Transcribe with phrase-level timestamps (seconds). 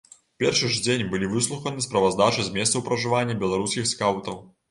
[0.37, 4.43] У першы ж дзень былі выслуханы справаздачы з месцаў пражывання беларускіх скаўтаў.